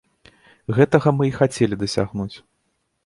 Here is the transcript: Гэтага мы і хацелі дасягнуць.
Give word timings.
Гэтага 0.77 1.13
мы 1.17 1.29
і 1.29 1.33
хацелі 1.39 1.79
дасягнуць. 1.83 2.35